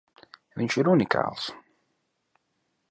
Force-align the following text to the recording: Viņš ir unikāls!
Viņš 0.61 0.77
ir 0.83 0.89
unikāls! 0.93 1.47